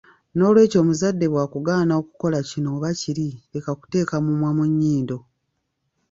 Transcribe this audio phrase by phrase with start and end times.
[0.37, 5.17] Nolwekyo omuzadde bwakugaana okukola kino oba kiri leka kuteeka mumwa mu nnyindo.